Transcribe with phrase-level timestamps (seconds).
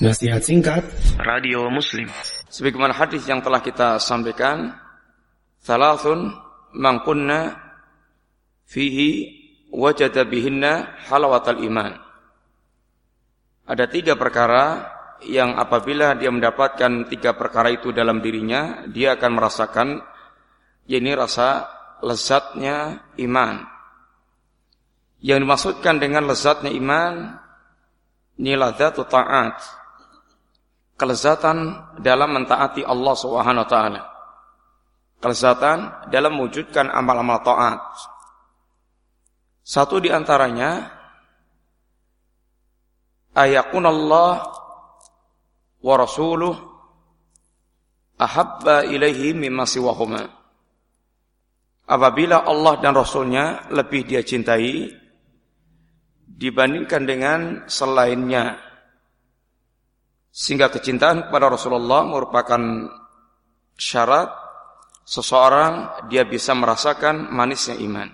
[0.00, 0.80] Nasihat singkat.
[1.20, 2.08] Radio Muslim.
[2.48, 4.72] Sebagaimana hadis yang telah kita sampaikan
[5.60, 6.32] Thalathun
[6.72, 7.52] man kunna
[8.64, 9.28] fihi
[9.68, 12.00] wajada bihinna halawatal iman.
[13.68, 14.88] Ada tiga perkara
[15.20, 20.00] yang apabila dia mendapatkan tiga perkara itu dalam dirinya Dia akan merasakan
[20.88, 21.68] ini rasa
[22.00, 23.68] lezatnya iman.
[25.20, 27.36] Yang dimaksudkan dengan lezatnya iman
[28.40, 29.79] Niladzatu ta'at
[31.00, 34.02] kelezatan dalam mentaati Allah Subhanahu wa taala.
[35.24, 37.80] Kelezatan dalam mewujudkan amal-amal taat.
[39.64, 40.92] Satu di antaranya
[43.32, 44.44] ayakun Allah
[45.80, 46.52] wa rasuluh
[48.20, 50.20] ahabba ilaihi mimma siwahuma.
[51.90, 54.94] Apabila Allah dan Rasulnya lebih dia cintai
[56.22, 58.69] dibandingkan dengan selainnya
[60.30, 62.62] sehingga kecintaan kepada Rasulullah merupakan
[63.74, 64.30] syarat
[65.02, 68.08] seseorang dia bisa merasakan manisnya iman.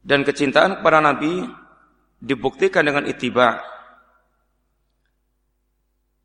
[0.00, 1.44] Dan kecintaan kepada Nabi
[2.22, 3.60] dibuktikan dengan itiba.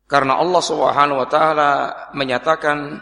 [0.08, 1.70] Karena Allah Subhanahu wa taala
[2.16, 3.00] menyatakan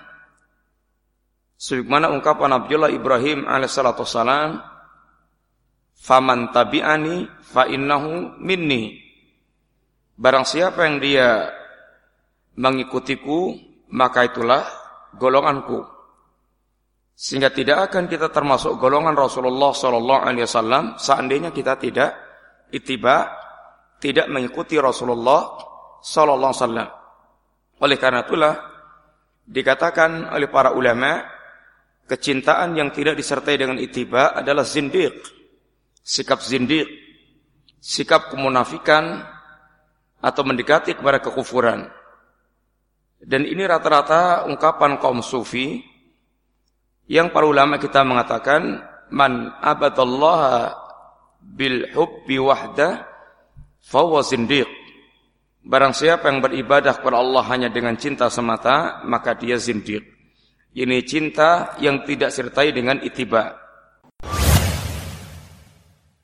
[1.61, 4.63] sebagaimana ungkapan Abdullah Ibrahim alaihissalatu wassalam,
[6.01, 9.10] "Faman tabi'ani fa innahu minni."
[10.21, 11.49] Barang siapa yang dia
[12.61, 13.57] mengikutiku,
[13.97, 14.69] maka itulah
[15.17, 15.81] golonganku.
[17.17, 22.11] Sehingga tidak akan kita termasuk golongan Rasulullah Sallallahu Alaihi Wasallam seandainya kita tidak
[22.69, 23.33] itiba,
[23.97, 25.57] tidak mengikuti Rasulullah
[26.05, 26.89] Sallallahu Alaihi Wasallam.
[27.81, 28.55] Oleh karena itulah
[29.49, 31.25] dikatakan oleh para ulama
[32.05, 35.17] kecintaan yang tidak disertai dengan itiba adalah zindiq,
[36.05, 36.85] sikap zindiq,
[37.81, 39.25] sikap kemunafikan
[40.21, 41.89] atau mendekati kepada kekufuran.
[43.21, 45.81] Dan ini rata-rata ungkapan kaum sufi
[47.11, 48.81] yang para ulama kita mengatakan
[49.13, 50.73] man abadallaha
[51.43, 53.05] bil hubbi wahda
[53.85, 54.69] fahuwa zindiq.
[55.61, 60.01] Barang siapa yang beribadah kepada Allah hanya dengan cinta semata, maka dia zindiq.
[60.73, 63.59] Ini cinta yang tidak sertai dengan itiba.